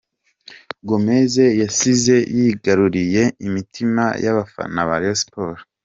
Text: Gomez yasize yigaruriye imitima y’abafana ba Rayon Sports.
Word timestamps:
Gomez 0.87 1.33
yasize 1.61 2.15
yigaruriye 2.37 3.23
imitima 3.47 4.03
y’abafana 4.23 4.79
ba 4.87 4.95
Rayon 5.01 5.19
Sports. 5.23 5.63